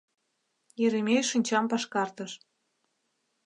[0.85, 2.31] Еремей шинчам пашкартыш.